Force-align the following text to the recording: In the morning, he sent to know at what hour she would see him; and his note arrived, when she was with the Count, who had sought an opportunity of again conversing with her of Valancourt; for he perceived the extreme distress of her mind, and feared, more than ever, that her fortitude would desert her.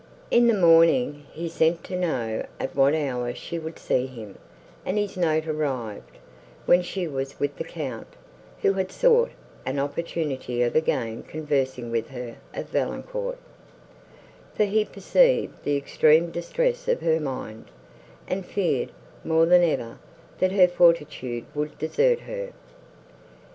In 0.31 0.47
the 0.47 0.55
morning, 0.57 1.27
he 1.31 1.47
sent 1.47 1.83
to 1.83 1.95
know 1.95 2.43
at 2.59 2.75
what 2.75 2.95
hour 2.95 3.35
she 3.35 3.59
would 3.59 3.77
see 3.77 4.07
him; 4.07 4.39
and 4.83 4.97
his 4.97 5.15
note 5.15 5.45
arrived, 5.47 6.17
when 6.65 6.81
she 6.81 7.07
was 7.07 7.39
with 7.39 7.55
the 7.57 7.63
Count, 7.63 8.07
who 8.63 8.73
had 8.73 8.91
sought 8.91 9.29
an 9.63 9.77
opportunity 9.77 10.63
of 10.63 10.75
again 10.75 11.21
conversing 11.21 11.91
with 11.91 12.07
her 12.09 12.37
of 12.51 12.69
Valancourt; 12.69 13.37
for 14.55 14.63
he 14.63 14.83
perceived 14.85 15.53
the 15.63 15.77
extreme 15.77 16.31
distress 16.31 16.87
of 16.87 17.01
her 17.01 17.19
mind, 17.19 17.65
and 18.27 18.47
feared, 18.47 18.91
more 19.23 19.45
than 19.45 19.61
ever, 19.61 19.99
that 20.39 20.51
her 20.51 20.67
fortitude 20.67 21.45
would 21.53 21.77
desert 21.77 22.21
her. 22.21 22.53